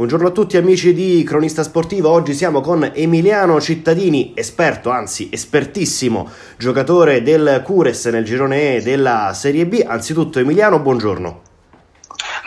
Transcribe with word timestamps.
Buongiorno 0.00 0.28
a 0.28 0.32
tutti 0.32 0.56
amici 0.56 0.94
di 0.94 1.22
Cronista 1.24 1.62
Sportivo, 1.62 2.08
oggi 2.08 2.32
siamo 2.32 2.62
con 2.62 2.90
Emiliano 2.94 3.60
Cittadini, 3.60 4.32
esperto, 4.34 4.88
anzi 4.88 5.28
espertissimo 5.30 6.30
giocatore 6.56 7.22
del 7.22 7.60
Cures 7.62 8.06
nel 8.06 8.24
girone 8.24 8.76
E 8.76 8.80
della 8.80 9.32
Serie 9.34 9.66
B. 9.66 9.84
Anzitutto 9.86 10.38
Emiliano, 10.38 10.78
buongiorno. 10.78 11.42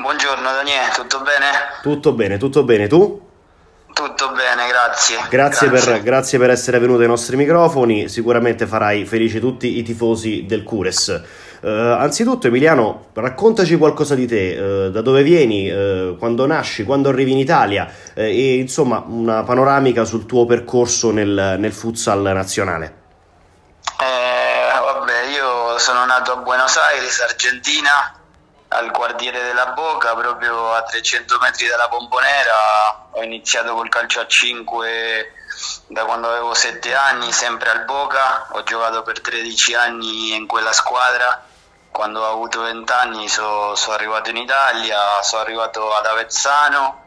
Buongiorno 0.01 0.51
Daniele, 0.51 0.91
tutto 0.95 1.19
bene? 1.19 1.47
Tutto 1.83 2.13
bene, 2.13 2.37
tutto 2.37 2.63
bene, 2.63 2.87
tu? 2.87 3.21
Tutto 3.93 4.31
bene, 4.31 4.67
grazie. 4.67 5.17
Grazie, 5.29 5.69
grazie. 5.69 5.91
Per, 5.91 6.01
grazie 6.01 6.39
per 6.39 6.49
essere 6.49 6.79
venuto 6.79 7.01
ai 7.01 7.07
nostri 7.07 7.35
microfoni, 7.35 8.09
sicuramente 8.09 8.65
farai 8.65 9.05
felici 9.05 9.39
tutti 9.39 9.77
i 9.77 9.83
tifosi 9.83 10.45
del 10.47 10.63
Cures. 10.63 11.21
Uh, 11.63 11.95
anzitutto 11.97 12.47
Emiliano, 12.47 13.05
raccontaci 13.13 13.77
qualcosa 13.77 14.15
di 14.15 14.27
te, 14.27 14.57
uh, 14.57 14.91
da 14.91 15.01
dove 15.01 15.23
vieni, 15.23 15.71
uh, 15.71 16.17
quando 16.17 16.45
nasci, 16.45 16.83
quando 16.83 17.07
arrivi 17.07 17.31
in 17.31 17.37
Italia 17.37 17.89
e 18.13 18.55
insomma 18.55 19.01
una 19.07 19.43
panoramica 19.43 20.03
sul 20.03 20.25
tuo 20.25 20.45
percorso 20.45 21.11
nel, 21.11 21.55
nel 21.57 21.71
futsal 21.71 22.19
nazionale. 22.19 22.95
Eh, 23.97 24.77
vabbè, 24.77 25.21
io 25.27 25.77
sono 25.77 26.03
nato 26.03 26.33
a 26.33 26.35
Buenos 26.35 26.75
Aires, 26.75 27.21
Argentina, 27.21 28.13
al 28.67 28.91
quartiere 28.91 29.41
della 29.43 29.67
Boca, 29.67 30.13
proprio 30.15 30.73
a 30.73 30.83
300 30.83 31.37
metri 31.39 31.67
dalla 31.67 31.87
Bombonera. 31.87 33.07
Ho 33.11 33.23
iniziato 33.23 33.73
col 33.73 33.87
calcio 33.87 34.19
a 34.19 34.27
5 34.27 35.31
da 35.87 36.03
quando 36.03 36.27
avevo 36.27 36.53
7 36.53 36.93
anni, 36.93 37.31
sempre 37.31 37.69
al 37.69 37.85
Boca. 37.85 38.47
Ho 38.51 38.63
giocato 38.63 39.01
per 39.03 39.21
13 39.21 39.75
anni 39.75 40.35
in 40.35 40.45
quella 40.45 40.73
squadra 40.73 41.51
quando 41.93 42.21
ho 42.21 42.31
avuto 42.31 42.61
20 42.61 42.91
anni 42.91 43.29
sono 43.29 43.75
so 43.75 43.91
arrivato 43.91 44.31
in 44.31 44.37
Italia, 44.37 45.21
sono 45.21 45.43
arrivato 45.43 45.93
ad 45.93 46.07
Avezzano, 46.07 47.03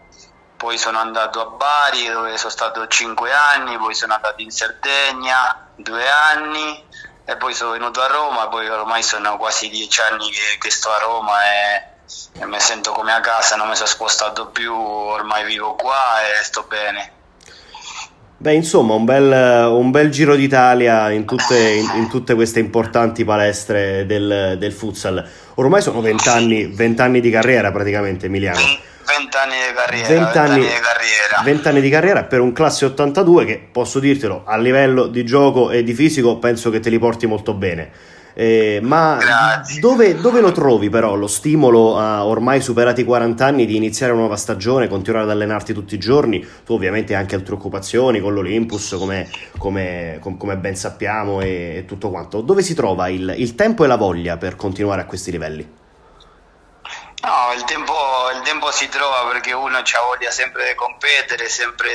poi 0.56 0.78
sono 0.78 1.00
andato 1.00 1.40
a 1.40 1.46
Bari 1.46 2.06
dove 2.06 2.38
sono 2.38 2.50
stato 2.50 2.86
5 2.86 3.32
anni, 3.32 3.76
poi 3.78 3.95
sono 3.95 4.15
andato 4.15 4.40
in 4.40 4.51
Sardegna 4.52 5.70
2 5.74 6.09
anni 6.09 6.84
e 7.24 7.37
poi 7.37 7.52
sono 7.52 7.73
venuto 7.73 8.01
a 8.01 8.06
Roma, 8.06 8.46
poi 8.46 8.68
ormai 8.68 9.02
sono 9.02 9.37
quasi 9.37 9.68
10 9.68 10.01
anni 10.02 10.30
che, 10.30 10.56
che 10.60 10.70
sto 10.70 10.93
a 10.93 10.98
Roma 10.98 11.34
e, 11.45 11.82
e 12.38 12.46
mi 12.46 12.60
sento 12.60 12.93
come 12.93 13.12
a 13.12 13.18
casa, 13.18 13.56
non 13.56 13.68
mi 13.68 13.74
sono 13.74 13.88
spostato 13.88 14.46
più, 14.46 14.73
ormai 14.73 15.45
vivo 15.45 15.74
qua 15.74 16.23
e 16.23 16.45
sto 16.45 16.62
bene. 16.62 17.15
Beh, 18.38 18.52
insomma, 18.52 18.92
un 18.92 19.06
bel, 19.06 19.70
un 19.70 19.90
bel 19.90 20.10
giro 20.10 20.37
d'Italia 20.37 21.10
in 21.10 21.24
tutte, 21.24 21.56
in, 21.56 21.90
in 21.96 22.09
tutte, 22.09 22.34
queste 22.34 22.60
importanti 22.60 23.24
palestre 23.24 24.04
del, 24.04 24.56
del 24.59 24.73
futsal. 24.73 25.26
Ormai 25.54 25.80
sono 25.80 26.02
vent'anni, 26.02 26.66
vent'anni 26.66 27.20
di 27.20 27.30
carriera 27.30 27.73
praticamente, 27.73 28.26
Emiliano. 28.26 28.60
20 29.06 29.37
anni 29.37 29.54
di 29.54 29.74
carriera. 29.74 30.09
20 30.09 30.38
anni, 30.38 30.60
di 30.60 30.66
carriera. 30.66 31.43
20 31.45 31.68
anni 31.68 31.80
di 31.80 31.88
carriera 31.88 32.24
per 32.24 32.40
un 32.40 32.52
classe 32.52 32.84
82 32.84 33.45
che 33.46 33.68
posso 33.73 34.01
dirtelo 34.01 34.43
a 34.45 34.59
livello 34.59 35.06
di 35.06 35.24
gioco 35.24 35.71
e 35.71 35.82
di 35.82 35.95
fisico 35.95 36.38
penso 36.38 36.71
che 36.71 36.80
te 36.80 36.90
li 36.90 36.98
porti 36.98 37.26
molto 37.26 37.54
bene. 37.54 37.90
Eh, 38.38 38.80
ma 38.82 39.18
dove, 39.80 40.15
dove, 40.15 40.42
lo 40.42 40.52
trovi 40.52 40.90
però 40.90 41.15
lo 41.15 41.26
stimolo 41.26 41.96
a 41.96 42.26
ormai 42.26 42.60
superati 42.60 43.01
i 43.01 43.04
40 43.04 43.46
anni 43.46 43.65
di 43.65 43.76
iniziare 43.76 44.12
una 44.12 44.20
nuova 44.20 44.37
stagione, 44.37 44.88
continuare 44.88 45.24
ad 45.24 45.30
allenarti 45.30 45.73
tutti 45.73 45.95
i 45.95 45.98
giorni? 45.98 46.46
Tu 46.62 46.74
ovviamente 46.74 47.15
hai 47.15 47.20
anche 47.20 47.34
altre 47.34 47.54
occupazioni 47.54 48.20
con 48.20 48.34
l'Olympus, 48.34 48.95
come, 48.98 49.30
come, 49.56 50.20
come 50.20 50.56
ben 50.59 50.76
sappiamo 50.76 51.40
e, 51.40 51.76
e, 51.76 51.84
tutto 51.87 52.10
quanto. 52.10 52.43
Dove 52.43 52.60
si 52.60 52.74
trova 52.74 53.09
il, 53.09 53.37
il, 53.38 53.54
tempo 53.54 53.84
e 53.84 53.87
la 53.87 53.96
voglia 53.96 54.37
per 54.37 54.54
continuare 54.54 55.00
a 55.00 55.06
questi 55.06 55.30
livelli? 55.30 55.62
No, 57.23 57.54
il 57.56 57.65
tempo, 57.65 57.95
il 58.34 58.43
tempo 58.43 58.71
si 58.71 58.87
trova 58.90 59.30
perché 59.32 59.52
uno 59.54 59.78
ha 59.78 59.82
voglia 60.06 60.30
sempre 60.30 60.68
di 60.68 60.74
competere, 60.74 61.48
sempre 61.48 61.88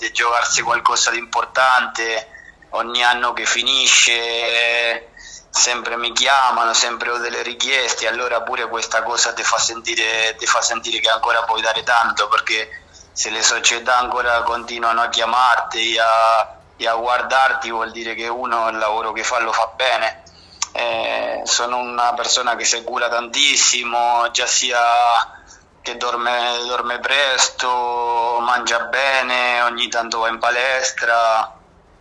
di 0.00 0.10
giocarsi 0.10 0.62
qualcosa 0.62 1.12
di 1.12 1.18
importante 1.18 2.34
ogni 2.70 3.02
anno 3.02 3.32
che 3.32 3.44
finisce 3.46 5.10
sempre 5.56 5.96
mi 5.96 6.12
chiamano, 6.12 6.74
sempre 6.74 7.10
ho 7.10 7.16
delle 7.16 7.42
richieste, 7.42 8.06
allora 8.06 8.42
pure 8.42 8.68
questa 8.68 9.02
cosa 9.02 9.32
ti 9.32 9.42
fa 9.42 9.58
sentire, 9.58 10.36
ti 10.36 10.46
fa 10.46 10.60
sentire 10.60 11.00
che 11.00 11.08
ancora 11.08 11.42
puoi 11.44 11.62
dare 11.62 11.82
tanto, 11.82 12.28
perché 12.28 12.82
se 13.12 13.30
le 13.30 13.42
società 13.42 13.96
ancora 13.96 14.42
continuano 14.42 15.00
a 15.00 15.08
chiamarti 15.08 15.96
a, 15.98 16.56
e 16.76 16.86
a 16.86 16.94
guardarti 16.94 17.70
vuol 17.70 17.90
dire 17.90 18.14
che 18.14 18.28
uno 18.28 18.68
il 18.68 18.76
lavoro 18.76 19.12
che 19.12 19.24
fa 19.24 19.38
lo 19.40 19.52
fa 19.52 19.72
bene. 19.74 20.22
Eh, 20.72 21.40
sono 21.44 21.78
una 21.78 22.12
persona 22.12 22.54
che 22.54 22.66
si 22.66 22.84
cura 22.84 23.08
tantissimo, 23.08 24.30
già 24.32 24.46
sia 24.46 24.78
che 25.80 25.96
dorme, 25.96 26.64
dorme 26.66 26.98
presto, 26.98 28.38
mangia 28.40 28.80
bene, 28.80 29.62
ogni 29.62 29.88
tanto 29.88 30.18
va 30.18 30.28
in 30.28 30.38
palestra, 30.38 31.56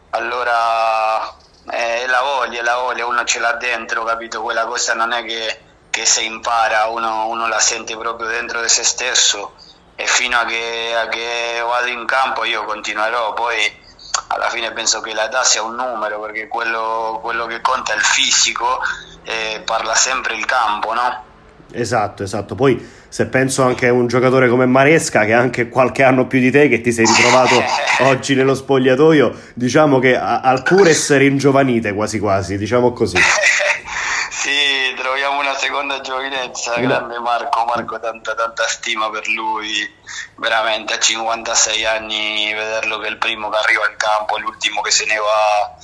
allora 0.09 1.43
è 1.67 2.05
la 2.07 2.21
voglia, 2.21 2.61
la 2.63 2.77
voglia, 2.77 3.05
uno 3.05 3.23
ce 3.23 3.39
l'ha 3.39 3.53
dentro, 3.53 4.03
capito? 4.03 4.41
Quella 4.41 4.65
cosa 4.65 4.93
non 4.93 5.11
è 5.11 5.23
che, 5.23 5.59
che 5.89 6.05
si 6.05 6.25
impara, 6.25 6.85
uno, 6.85 7.27
uno, 7.27 7.47
la 7.47 7.59
sente 7.59 7.97
proprio 7.97 8.27
dentro 8.27 8.61
di 8.61 8.69
se 8.69 8.83
stesso 8.83 9.53
e 9.95 10.05
fino 10.05 10.37
a 10.37 10.45
che, 10.45 10.95
a 10.95 11.07
che 11.07 11.63
vado 11.65 11.87
in 11.87 12.05
campo 12.05 12.43
io 12.43 12.65
continuerò, 12.65 13.33
poi 13.33 13.83
alla 14.27 14.49
fine 14.49 14.71
penso 14.71 15.01
che 15.01 15.13
l'età 15.13 15.43
sia 15.43 15.63
un 15.63 15.75
numero 15.75 16.19
perché 16.19 16.47
quello, 16.47 17.19
quello 17.21 17.45
che 17.45 17.61
conta 17.61 17.93
è 17.93 17.95
il 17.95 18.03
fisico 18.03 18.79
e 19.23 19.61
parla 19.65 19.95
sempre 19.95 20.35
il 20.35 20.45
campo, 20.45 20.93
no? 20.93 21.23
Esatto, 21.71 22.23
esatto. 22.23 22.55
Poi 22.55 23.04
se 23.15 23.27
penso 23.27 23.63
anche 23.63 23.87
a 23.87 23.93
un 23.93 24.07
giocatore 24.07 24.49
come 24.49 24.65
Maresca 24.65 25.23
che 25.23 25.31
ha 25.31 25.39
anche 25.39 25.69
qualche 25.69 26.03
anno 26.03 26.27
più 26.27 26.37
di 26.41 26.51
te 26.51 26.67
che 26.67 26.81
ti 26.81 26.91
sei 26.91 27.05
ritrovato 27.05 27.63
oggi 27.99 28.35
nello 28.35 28.53
spogliatoio, 28.53 29.33
diciamo 29.53 29.99
che 29.99 30.17
al 30.17 30.63
Cures 30.63 31.15
ringiovanite 31.15 31.93
quasi 31.93 32.19
quasi, 32.19 32.57
diciamo 32.57 32.91
così. 32.91 33.15
sì, 34.29 34.93
troviamo 34.97 35.39
una 35.39 35.55
seconda 35.55 36.01
giovinezza, 36.01 36.75
grande 36.75 37.17
Marco, 37.19 37.63
Marco 37.63 37.97
tanta 38.01 38.35
tanta 38.35 38.67
stima 38.67 39.09
per 39.09 39.29
lui, 39.29 39.89
veramente 40.35 40.95
a 40.95 40.99
56 40.99 41.85
anni 41.85 42.53
vederlo 42.53 42.99
che 42.99 43.07
è 43.07 43.11
il 43.11 43.17
primo 43.17 43.47
che 43.47 43.57
arriva 43.63 43.87
in 43.89 43.95
campo, 43.95 44.37
l'ultimo 44.39 44.81
che 44.81 44.91
se 44.91 45.05
ne 45.05 45.15
va, 45.15 45.77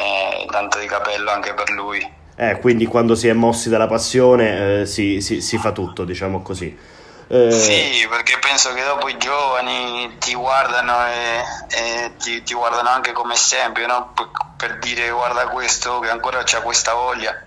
eh, 0.00 0.48
tanto 0.50 0.80
di 0.80 0.86
capello 0.86 1.30
anche 1.30 1.54
per 1.54 1.70
lui. 1.70 2.20
Eh, 2.34 2.58
quindi 2.60 2.86
quando 2.86 3.14
si 3.14 3.28
è 3.28 3.32
mossi 3.34 3.68
dalla 3.68 3.86
passione 3.86 4.80
eh, 4.80 4.86
si, 4.86 5.20
si, 5.20 5.40
si, 5.40 5.58
fa 5.58 5.72
tutto, 5.72 6.04
diciamo 6.04 6.40
così. 6.42 6.76
Eh... 7.28 7.50
Sì, 7.50 8.06
perché 8.08 8.38
penso 8.40 8.72
che 8.72 8.82
dopo 8.84 9.08
i 9.08 9.16
giovani 9.18 10.16
ti 10.18 10.34
guardano 10.34 11.06
e, 11.06 11.42
e 11.68 12.12
ti, 12.18 12.42
ti, 12.42 12.54
guardano 12.54 12.88
anche 12.88 13.12
come 13.12 13.34
esempio, 13.34 13.86
no? 13.86 14.12
per, 14.14 14.28
per, 14.56 14.78
dire 14.78 15.10
guarda 15.10 15.46
questo 15.48 15.98
che 16.00 16.08
ancora 16.08 16.42
c'ha 16.44 16.60
questa 16.60 16.94
voglia, 16.94 17.38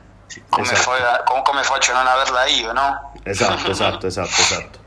come, 0.50 0.72
esatto. 0.72 0.92
fa, 0.92 1.42
come, 1.44 1.64
faccio 1.64 1.92
a 1.92 1.96
non 1.96 2.08
averla 2.08 2.46
io, 2.46 2.72
no? 2.72 3.14
Esatto, 3.24 3.70
esatto, 3.70 4.08
esatto, 4.08 4.42
esatto. 4.42 4.84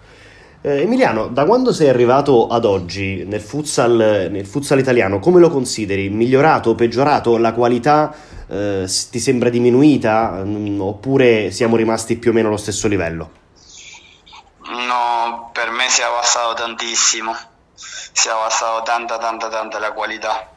Eh, 0.61 0.83
Emiliano, 0.83 1.29
da 1.29 1.45
quando 1.45 1.73
sei 1.73 1.89
arrivato 1.89 2.49
ad 2.49 2.65
oggi 2.65 3.25
nel 3.25 3.41
futsal, 3.41 4.29
nel 4.31 4.47
futsal 4.47 4.81
italiano, 4.81 5.21
come 5.21 5.39
lo 5.39 5.51
consideri? 5.51 6.09
Migliorato, 6.09 6.75
peggiorato? 6.75 7.37
La 7.37 7.53
qualità 7.53 8.13
eh, 8.49 8.89
ti 9.11 9.19
sembra 9.19 9.49
diminuita 9.51 10.31
mh, 10.31 10.81
oppure 10.81 11.51
siamo 11.51 11.77
rimasti 11.77 12.17
più 12.17 12.31
o 12.31 12.35
meno 12.35 12.49
allo 12.49 12.57
stesso 12.57 12.89
livello? 12.89 13.31
No, 14.69 15.51
per 15.53 15.71
me 15.71 15.89
si 15.89 16.01
è 16.01 16.05
abbassato 16.05 16.55
tantissimo, 16.55 17.37
si 17.75 18.29
è 18.29 18.31
abbassato 18.31 18.83
tanta 18.83 19.19
tanta 19.19 19.49
tanta 19.49 19.79
la 19.79 19.93
qualità. 19.93 20.51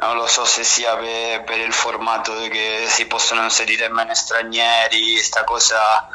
Non 0.00 0.16
lo 0.16 0.26
so 0.28 0.44
se 0.44 0.62
sia 0.62 0.96
per, 0.96 1.42
per 1.42 1.58
il 1.58 1.72
formato 1.72 2.32
che 2.48 2.84
si 2.86 3.06
possono 3.06 3.42
inserire 3.42 3.88
meno 3.88 4.14
stranieri, 4.14 5.12
questa 5.14 5.42
cosa 5.42 6.08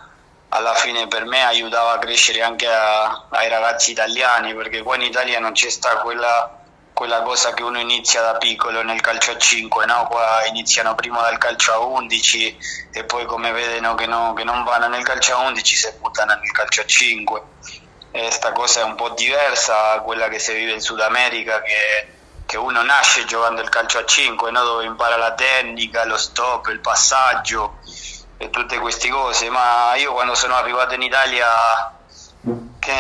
alla 0.50 0.74
fine 0.76 1.08
per 1.08 1.26
me 1.26 1.44
aiutava 1.44 1.94
a 1.94 2.00
crescere 2.00 2.42
anche 2.42 2.68
a, 2.68 3.26
ai 3.30 3.50
ragazzi 3.50 3.92
italiani 3.92 4.54
perché 4.54 4.84
qua 4.84 4.96
in 4.96 5.02
Italia 5.02 5.40
non 5.40 5.52
c'è 5.52 5.70
sta 5.70 5.98
quella 5.98 6.63
quella 6.94 7.24
cosa 7.24 7.54
che 7.54 7.64
uno 7.64 7.80
inizia 7.80 8.22
da 8.22 8.38
piccolo 8.38 8.84
nel 8.84 9.02
calcio 9.02 9.32
a 9.32 9.38
5, 9.38 9.86
no? 9.86 10.06
qua 10.08 10.46
iniziano 10.46 10.94
prima 10.96 11.22
dal 11.22 11.38
calcio 11.40 11.74
a 11.74 11.80
11 11.80 12.58
e 12.92 13.04
poi 13.04 13.26
come 13.26 13.52
vedono 13.52 13.96
che, 13.96 14.06
no, 14.06 14.34
che 14.34 14.44
non 14.44 14.64
vanno 14.64 14.88
nel 14.88 15.04
calcio 15.04 15.36
a 15.36 15.40
11 15.40 15.76
si 15.76 15.92
buttano 16.00 16.36
nel 16.36 16.52
calcio 16.52 16.82
a 16.82 16.86
5. 16.86 17.42
Questa 18.12 18.52
cosa 18.52 18.82
è 18.82 18.84
un 18.84 18.96
po' 18.96 19.10
diversa 19.10 19.96
da 19.96 20.02
quella 20.02 20.28
che 20.28 20.38
si 20.38 20.54
vive 20.54 20.74
in 20.74 20.82
Sud 20.82 21.00
America 21.00 21.62
che, 21.62 22.08
che 22.46 22.58
uno 22.58 22.84
nasce 22.84 23.26
giocando 23.26 23.62
il 23.62 23.70
calcio 23.70 23.98
a 23.98 24.06
5, 24.06 24.52
no? 24.52 24.64
dove 24.64 24.86
impara 24.86 25.18
la 25.18 25.34
tecnica, 25.34 26.06
lo 26.06 26.18
stop, 26.18 26.68
il 26.68 26.80
passaggio 26.80 27.80
e 28.38 28.50
tutte 28.52 28.78
queste 28.78 29.10
cose, 29.10 29.50
ma 29.50 29.96
io 29.96 30.14
quando 30.14 30.36
sono 30.36 30.56
arrivato 30.56 30.94
in 30.94 31.02
Italia 31.02 31.48
che 32.84 32.92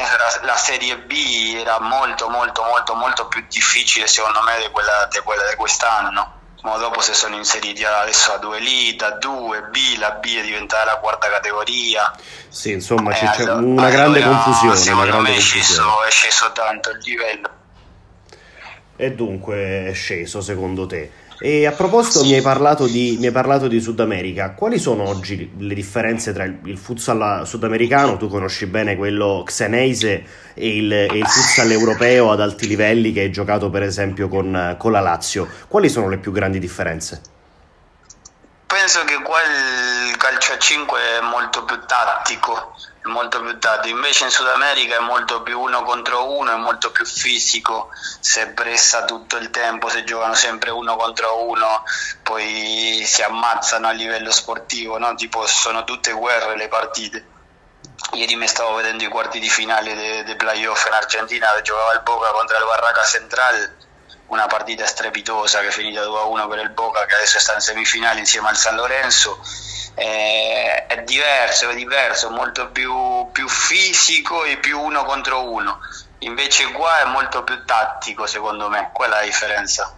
la, 0.43 0.55
Serie 0.55 0.97
B 0.97 1.55
era 1.57 1.79
molto 1.79 2.29
molto 2.29 2.63
molto 2.63 2.95
molto 2.95 3.27
più 3.27 3.45
difficile 3.49 4.07
secondo 4.07 4.41
me 4.41 4.57
di 4.59 4.71
quella 4.71 5.07
di, 5.11 5.19
quella 5.19 5.47
di 5.49 5.55
quest'anno 5.55 6.41
ma 6.63 6.77
dopo 6.77 7.01
si 7.01 7.13
sono 7.13 7.35
inseriti 7.35 7.83
adesso 7.83 8.31
a 8.31 8.37
due 8.37 8.55
Elite, 8.55 9.03
a 9.03 9.11
due 9.17 9.63
B, 9.63 9.97
la 9.97 10.11
B 10.11 10.33
è 10.37 10.43
diventata 10.43 10.85
la 10.85 10.95
quarta 10.95 11.27
categoria. 11.29 12.15
Sì, 12.47 12.71
insomma 12.71 13.11
eh, 13.11 13.15
c'è, 13.15 13.41
allora, 13.41 13.55
una 13.55 13.89
grande 13.89 14.23
allora, 14.23 14.37
confusione. 14.43 14.91
Una 14.91 15.05
grande 15.05 15.29
me 15.31 15.35
è, 15.35 15.39
sceso, 15.41 16.03
è 16.05 16.09
sceso 16.09 16.53
tanto 16.53 16.91
il 16.91 16.99
livello. 17.03 17.49
E 18.95 19.11
dunque 19.11 19.87
è 19.87 19.93
sceso 19.93 20.39
secondo 20.39 20.85
te? 20.85 21.11
E 21.45 21.67
a 21.67 21.73
proposito, 21.73 22.23
mi 22.23 22.35
hai, 22.35 22.41
parlato 22.41 22.87
di, 22.87 23.17
mi 23.19 23.25
hai 23.25 23.33
parlato 23.33 23.67
di 23.67 23.81
Sud 23.81 23.99
America. 23.99 24.51
Quali 24.51 24.79
sono 24.79 25.05
oggi 25.05 25.51
le 25.57 25.73
differenze 25.73 26.31
tra 26.31 26.45
il, 26.45 26.59
il 26.63 26.77
futsal 26.77 27.45
sudamericano, 27.45 28.15
tu 28.15 28.29
conosci 28.29 28.65
bene 28.65 28.95
quello 28.95 29.43
xenese, 29.45 30.23
e 30.53 30.77
il, 30.77 30.89
e 30.93 31.07
il, 31.11 31.27
futsal 31.27 31.69
europeo 31.69 32.31
ad 32.31 32.39
alti 32.39 32.65
livelli 32.65 33.11
che 33.11 33.19
hai 33.19 33.29
giocato 33.29 33.69
per 33.69 33.83
esempio 33.83 34.29
con, 34.29 34.77
con 34.79 34.93
la 34.93 35.01
Lazio? 35.01 35.49
Quali 35.67 35.89
sono 35.89 36.07
le 36.07 36.17
più 36.17 36.31
grandi 36.31 36.59
differenze? 36.59 37.21
Penso 38.65 39.03
che 39.03 39.21
qua 39.21 39.39
il 39.41 40.15
calcio 40.15 40.53
a 40.53 40.57
5 40.57 40.97
è 40.97 41.21
molto 41.29 41.65
più 41.65 41.77
tattico 41.85 42.73
molto 43.03 43.41
più 43.41 43.57
tardi. 43.59 43.89
Invece 43.89 44.25
in 44.25 44.29
Sud 44.29 44.47
America 44.47 44.97
è 44.97 44.99
molto 44.99 45.41
più 45.41 45.59
uno 45.59 45.83
contro 45.83 46.31
uno, 46.31 46.53
è 46.53 46.55
molto 46.55 46.91
più 46.91 47.05
fisico, 47.05 47.89
si 48.19 48.45
pressa 48.49 49.05
tutto 49.05 49.37
il 49.37 49.49
tempo, 49.49 49.89
si 49.89 50.03
giocano 50.03 50.33
sempre 50.33 50.71
uno 50.71 50.95
contro 50.95 51.47
uno, 51.47 51.83
poi 52.21 53.03
si 53.05 53.21
ammazzano 53.21 53.87
a 53.87 53.91
livello 53.91 54.31
sportivo, 54.31 54.97
no? 54.97 55.15
tipo 55.15 55.45
sono 55.47 55.83
tutte 55.83 56.11
guerre 56.11 56.55
le 56.55 56.67
partite. 56.67 57.27
Ieri 58.13 58.35
mi 58.35 58.47
stavo 58.47 58.75
vedendo 58.75 59.03
i 59.03 59.07
quarti 59.07 59.39
di 59.39 59.49
finale 59.49 59.95
dei 59.95 60.23
de 60.23 60.35
playoff 60.35 60.85
in 60.87 60.93
Argentina 60.93 61.49
dove 61.49 61.61
giocava 61.61 61.93
il 61.93 62.01
Boca 62.01 62.29
contro 62.31 62.57
il 62.57 62.65
Barraca 62.65 63.03
Central, 63.03 63.75
una 64.27 64.47
partita 64.47 64.85
strepitosa 64.85 65.61
che 65.61 65.67
è 65.67 65.71
finita 65.71 66.01
2-1 66.01 66.49
per 66.49 66.59
il 66.59 66.69
Boca 66.69 67.05
che 67.05 67.15
adesso 67.15 67.39
sta 67.39 67.53
in 67.53 67.61
semifinale 67.61 68.19
insieme 68.19 68.49
al 68.49 68.57
San 68.57 68.75
Lorenzo 68.75 69.41
eh, 69.95 70.85
è 70.87 71.03
diverso, 71.03 71.69
è 71.69 71.75
diverso, 71.75 72.29
molto 72.29 72.69
più, 72.69 72.93
più 73.31 73.47
fisico 73.47 74.43
e 74.43 74.57
più 74.57 74.79
uno 74.79 75.03
contro 75.03 75.51
uno. 75.51 75.79
Invece 76.19 76.71
qua 76.71 77.01
è 77.01 77.05
molto 77.05 77.43
più 77.43 77.63
tattico, 77.65 78.25
secondo 78.25 78.69
me, 78.69 78.89
quella 78.93 79.17
è 79.17 79.19
la 79.19 79.25
differenza. 79.25 79.97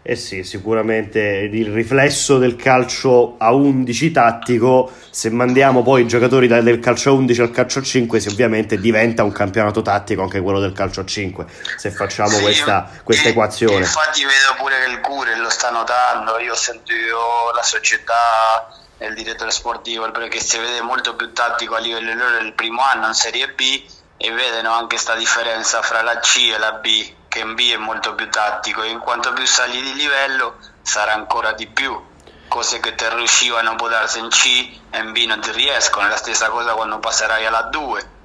Eh 0.00 0.16
sì, 0.16 0.42
sicuramente 0.42 1.20
il 1.20 1.70
riflesso 1.70 2.38
del 2.38 2.56
calcio 2.56 3.34
a 3.36 3.52
11 3.52 4.10
tattico, 4.10 4.90
se 5.10 5.28
mandiamo 5.28 5.82
poi 5.82 6.02
i 6.02 6.06
giocatori 6.06 6.46
del 6.46 6.80
calcio 6.80 7.10
a 7.10 7.12
11 7.12 7.40
al 7.42 7.50
calcio 7.50 7.80
a 7.80 7.82
5, 7.82 8.18
si 8.18 8.28
ovviamente 8.28 8.78
diventa 8.78 9.22
un 9.22 9.32
campionato 9.32 9.82
tattico 9.82 10.22
anche 10.22 10.40
quello 10.40 10.60
del 10.60 10.72
calcio 10.72 11.00
a 11.00 11.04
5, 11.04 11.44
se 11.76 11.90
facciamo 11.90 12.30
sì, 12.30 12.40
questa, 12.42 12.88
questa 13.04 13.28
equazione. 13.28 13.80
Infatti 13.80 14.22
vedo 14.24 14.54
pure 14.56 14.78
che 14.82 14.90
il 14.90 15.00
Cure 15.00 15.36
lo 15.36 15.50
sta 15.50 15.70
notando, 15.70 16.38
io 16.38 16.52
ho 16.52 16.56
sentito 16.56 17.50
la 17.54 17.62
società 17.62 18.86
il 19.06 19.14
direttore 19.14 19.50
sportivo, 19.50 20.10
perché 20.10 20.40
si 20.40 20.58
vede 20.58 20.80
molto 20.80 21.14
più 21.14 21.32
tattico 21.32 21.76
a 21.76 21.78
livello 21.78 22.14
loro 22.14 22.38
del 22.38 22.52
primo 22.54 22.82
anno 22.82 23.06
in 23.06 23.14
Serie 23.14 23.48
B 23.50 23.84
e 24.16 24.30
vedono 24.32 24.72
anche 24.72 24.96
questa 24.96 25.14
differenza 25.14 25.82
fra 25.82 26.02
la 26.02 26.18
C 26.18 26.50
e 26.52 26.58
la 26.58 26.72
B, 26.72 27.14
che 27.28 27.40
in 27.40 27.54
B 27.54 27.70
è 27.70 27.76
molto 27.76 28.14
più 28.14 28.28
tattico 28.28 28.82
e 28.82 28.88
in 28.88 28.98
quanto 28.98 29.32
più 29.32 29.46
sali 29.46 29.80
di 29.80 29.94
livello 29.94 30.58
sarà 30.82 31.12
ancora 31.14 31.52
di 31.52 31.68
più. 31.68 32.06
Cose 32.48 32.80
che 32.80 32.94
ti 32.94 33.04
riuscivano 33.08 33.72
a 33.72 33.88
darsi 33.88 34.18
in 34.18 34.28
C 34.28 34.80
e 34.90 34.98
in 34.98 35.12
B 35.12 35.24
non 35.26 35.40
ti 35.40 35.52
riescono, 35.52 36.06
è 36.06 36.10
la 36.10 36.16
stessa 36.16 36.48
cosa 36.48 36.72
quando 36.72 36.98
passerai 36.98 37.46
alla 37.46 37.62
2. 37.62 38.16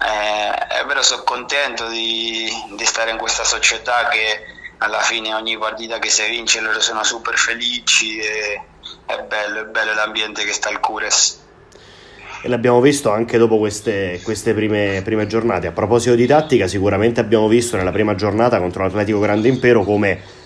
Eh, 0.00 0.84
però 0.86 1.02
sono 1.02 1.22
contento 1.22 1.86
di, 1.88 2.50
di 2.70 2.84
stare 2.84 3.10
in 3.10 3.18
questa 3.18 3.44
società 3.44 4.08
che 4.08 4.46
alla 4.78 5.00
fine 5.00 5.34
ogni 5.34 5.56
partita 5.58 5.98
che 5.98 6.08
si 6.08 6.26
vince 6.28 6.60
loro 6.60 6.80
sono 6.80 7.02
super 7.04 7.36
felici 7.36 8.18
e 8.18 8.60
è 9.06 9.24
bello, 9.26 9.60
è 9.60 9.64
bello 9.66 9.94
l'ambiente 9.94 10.44
che 10.44 10.52
sta 10.52 10.68
al 10.68 10.80
Cures. 10.80 11.42
E 12.42 12.48
l'abbiamo 12.48 12.80
visto 12.80 13.10
anche 13.10 13.38
dopo 13.38 13.58
queste, 13.58 14.20
queste 14.22 14.52
prime, 14.52 15.00
prime, 15.02 15.26
giornate. 15.26 15.66
A 15.66 15.72
proposito 15.72 16.14
di 16.14 16.26
tattica, 16.26 16.66
sicuramente 16.66 17.20
abbiamo 17.20 17.48
visto 17.48 17.76
nella 17.76 17.90
prima 17.90 18.14
giornata 18.14 18.58
contro 18.58 18.82
l'Atletico 18.82 19.18
Grande 19.18 19.48
Impero 19.48 19.82
come 19.82 20.42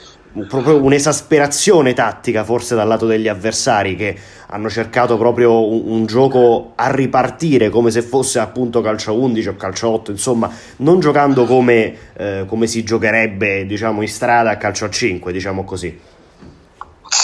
proprio 0.47 0.81
un'esasperazione 0.83 1.95
tattica 1.95 2.45
forse 2.45 2.75
dal 2.75 2.87
lato 2.87 3.07
degli 3.07 3.29
avversari 3.29 3.97
che 3.97 4.17
hanno 4.49 4.69
cercato 4.69 5.17
proprio 5.17 5.67
un, 5.67 5.83
un, 5.87 6.07
gioco 6.07 6.73
a 6.77 6.91
ripartire 6.91 7.71
come 7.71 7.91
se 7.91 8.03
fosse 8.03 8.39
appunto 8.39 8.81
calcio 8.81 9.19
11 9.19 9.49
o 9.49 9.57
calcio 9.57 9.89
8 9.89 10.11
insomma 10.11 10.51
non 10.77 11.01
giocando 11.01 11.45
come, 11.47 11.95
eh, 12.17 12.45
come 12.47 12.67
si 12.67 12.85
giocherebbe 12.85 13.67
diciamo 13.67 14.03
in 14.03 14.09
strada 14.09 14.51
a 14.51 14.57
calcio 14.57 14.85
a 14.85 14.91
5 14.91 15.33
diciamo 15.33 15.65
così 15.65 15.99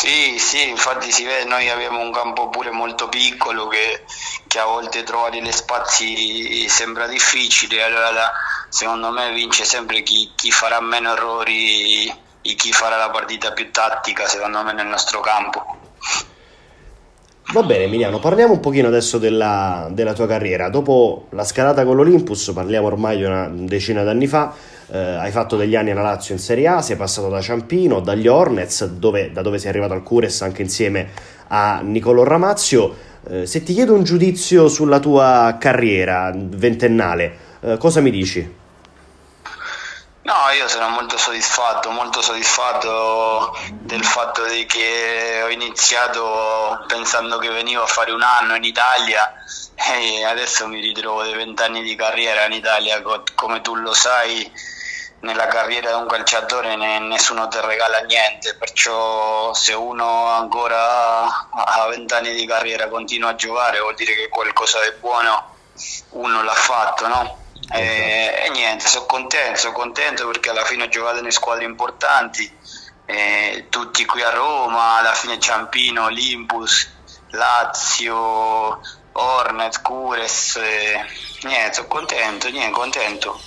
sì, 0.04 0.38
sì, 0.38 0.68
infatti 0.68 1.10
si 1.10 1.24
vede, 1.24 1.44
noi 1.44 1.70
abbiamo 1.70 2.00
un 2.00 2.12
campo 2.12 2.50
pure 2.50 2.70
molto 2.70 3.08
piccolo 3.08 3.68
che, 3.68 4.04
che 4.46 4.58
a 4.58 4.66
volte 4.66 5.02
trovare 5.02 5.40
gli 5.40 5.50
spazi 5.50 6.68
sembra 6.68 7.06
difficile, 7.06 7.82
allora 7.82 8.30
secondo 8.68 9.10
me 9.10 9.32
vince 9.32 9.64
sempre 9.64 10.02
chi, 10.02 10.30
chi 10.34 10.50
farà 10.50 10.78
meno 10.80 11.12
errori 11.12 12.06
e 12.06 12.54
chi 12.54 12.70
farà 12.72 12.98
la 12.98 13.08
partita 13.08 13.52
più 13.52 13.70
tattica, 13.70 14.26
secondo 14.26 14.62
me, 14.62 14.74
nel 14.74 14.86
nostro 14.86 15.20
campo. 15.20 15.78
Va 17.52 17.62
bene 17.62 17.84
Emiliano, 17.84 18.18
parliamo 18.18 18.52
un 18.52 18.60
pochino 18.60 18.88
adesso 18.88 19.16
della, 19.16 19.88
della 19.90 20.12
tua 20.12 20.26
carriera. 20.26 20.68
Dopo 20.68 21.28
la 21.30 21.44
scalata 21.44 21.84
con 21.84 21.96
l'Olympus, 21.96 22.50
parliamo 22.52 22.86
ormai 22.86 23.16
di 23.16 23.24
una 23.24 23.48
decina 23.50 24.02
d'anni 24.02 24.26
fa, 24.26 24.52
eh, 24.94 25.17
hai 25.17 25.32
fatto 25.32 25.56
degli 25.56 25.75
anni 25.75 25.91
alla 25.91 26.02
Lazio 26.02 26.35
in 26.35 26.41
Serie 26.41 26.69
A, 26.69 26.81
sei 26.81 26.94
passato 26.94 27.29
da 27.29 27.41
Ciampino, 27.41 27.99
dagli 27.99 28.29
Hornets, 28.29 28.85
dove, 28.85 29.32
da 29.32 29.43
dove 29.43 29.58
sei 29.58 29.70
arrivato 29.70 29.93
al 29.93 30.05
Cures 30.05 30.41
anche 30.43 30.62
insieme 30.62 31.11
a 31.49 31.81
Nicolò 31.81 32.23
Ramazio. 32.23 32.94
Eh, 33.29 33.44
se 33.44 33.64
ti 33.64 33.75
chiedo 33.75 33.93
un 33.93 34.05
giudizio 34.05 34.69
sulla 34.69 35.00
tua 35.00 35.56
carriera 35.58 36.31
ventennale, 36.32 37.38
eh, 37.61 37.76
cosa 37.76 38.00
mi 38.00 38.11
dici? 38.11 38.62
No, 40.23 40.35
io 40.56 40.69
sono 40.69 40.88
molto 40.88 41.19
soddisfatto, 41.19 41.90
molto 41.90 42.23
soddisfatto 42.23 43.55
del 43.81 44.05
fatto 44.05 44.43
che 44.67 45.43
ho 45.43 45.50
iniziato 45.50 46.85
pensando 46.87 47.38
che 47.38 47.50
venivo 47.50 47.82
a 47.82 47.87
fare 47.87 48.12
un 48.12 48.23
anno 48.23 48.55
in 48.55 48.64
Italia 48.64 49.35
e 49.75 50.25
adesso 50.25 50.67
mi 50.67 50.81
ritrovo 50.81 51.25
dei 51.25 51.35
vent'anni 51.35 51.82
di 51.82 51.94
carriera 51.94 52.47
in 52.47 52.52
Italia, 52.52 53.02
come 53.35 53.61
tu 53.61 53.75
lo 53.75 53.93
sai, 53.93 54.50
nella 55.25 55.47
carriera 55.47 55.91
di 55.91 56.00
un 56.00 56.06
calciatore 56.06 56.76
nessuno 56.76 57.49
ti 57.49 57.59
regala 57.61 58.00
niente, 58.00 58.55
perciò 58.55 59.53
se 59.55 59.73
uno 59.73 60.26
ancora 60.26 61.49
a 61.50 61.87
vent'anni 61.88 62.32
di 62.35 62.47
carriera 62.47 62.88
continua 62.88 63.31
a 63.31 63.35
giocare 63.35 63.81
vuol 63.81 63.94
dire 63.94 64.15
che 64.15 64.29
qualcosa 64.29 64.81
di 64.82 64.93
buono 65.00 65.56
uno 66.11 66.43
l'ha 66.43 66.53
fatto, 66.53 67.09
no? 67.09 67.38
E, 67.73 67.81
esatto. 67.81 68.43
e, 68.43 68.50
niente, 68.50 68.87
sono 68.87 69.06
contento, 69.06 69.59
sono 69.59 69.73
contento 69.73 70.26
perché 70.26 70.50
alla 70.50 70.64
fine 70.64 70.85
ho 70.85 70.88
giocato 70.88 71.19
in 71.19 71.31
squadre 71.33 71.64
importanti, 71.64 72.59
eh, 73.07 73.66
tutti 73.71 74.04
qui 74.04 74.23
a 74.23 74.31
Roma, 74.31 74.99
alla 74.99 75.14
fine 75.14 75.40
Ciampino, 75.40 76.04
Olympus, 76.04 76.93
Lazio, 77.31 78.78
Hornet, 79.12 79.81
Cures, 79.81 80.57
eh, 80.57 81.04
niente, 81.43 81.75
sono 81.75 81.88
contento, 81.88 82.50
niente, 82.50 82.71
contento. 82.71 83.40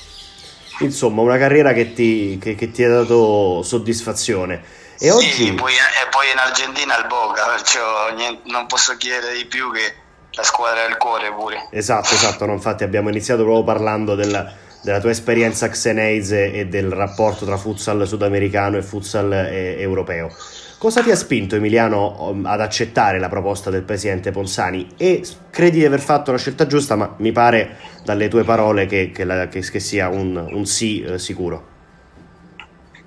Insomma, 0.79 1.21
una 1.21 1.37
carriera 1.37 1.73
che 1.73 1.93
ti, 1.93 2.37
che, 2.41 2.55
che 2.55 2.71
ti 2.71 2.83
ha 2.83 2.89
dato 2.89 3.63
soddisfazione. 3.63 4.61
E 4.99 5.09
sì, 5.09 5.09
oggi... 5.09 5.53
poi, 5.53 5.73
e 5.73 6.09
poi 6.09 6.31
in 6.31 6.37
Argentina 6.37 6.95
al 6.95 7.07
Boca, 7.07 7.45
perciò 7.45 8.13
niente, 8.15 8.49
non 8.49 8.65
posso 8.65 8.97
chiedere 8.97 9.35
di 9.35 9.45
più 9.45 9.71
che 9.71 9.93
la 10.31 10.43
squadra 10.43 10.85
del 10.85 10.97
cuore 10.97 11.31
pure. 11.33 11.67
Esatto, 11.71 12.13
esatto, 12.13 12.45
no, 12.45 12.53
infatti 12.53 12.83
abbiamo 12.83 13.09
iniziato 13.09 13.43
proprio 13.43 13.63
parlando 13.63 14.15
della, 14.15 14.51
della 14.81 14.99
tua 14.99 15.09
esperienza 15.11 15.67
xenese 15.69 16.51
e 16.51 16.67
del 16.67 16.91
rapporto 16.91 17.45
tra 17.45 17.57
futsal 17.57 18.07
sudamericano 18.07 18.77
e 18.77 18.83
futsal 18.83 19.33
eh, 19.33 19.75
europeo. 19.79 20.31
Cosa 20.79 21.01
ti 21.01 21.09
ha 21.09 21.15
spinto 21.15 21.55
Emiliano 21.55 22.29
um, 22.29 22.45
ad 22.45 22.61
accettare 22.61 23.17
la 23.17 23.29
proposta 23.29 23.71
del 23.71 23.81
presidente 23.81 24.29
Ponsani 24.29 24.93
e 24.95 25.25
credi 25.49 25.79
di 25.79 25.85
aver 25.85 25.99
fatto 25.99 26.29
una 26.29 26.37
scelta 26.39 26.67
giusta, 26.67 26.95
ma 26.95 27.15
mi 27.17 27.31
pare 27.31 27.77
dalle 28.03 28.27
tue 28.27 28.43
parole 28.43 28.85
che, 28.85 29.11
che, 29.11 29.23
la, 29.23 29.47
che, 29.47 29.61
che 29.61 29.79
sia 29.79 30.07
un, 30.07 30.35
un 30.35 30.65
sì 30.67 31.01
eh, 31.01 31.17
sicuro. 31.17 31.75